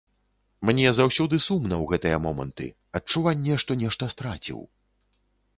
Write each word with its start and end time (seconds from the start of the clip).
Мне 0.67 0.93
заўсёды 0.99 1.35
сумна 1.47 1.75
ў 1.77 1.85
гэтыя 1.91 2.17
моманты, 2.25 2.65
адчуванне, 3.01 3.61
што 3.65 3.71
нешта 3.83 4.03
страціў. 4.15 4.59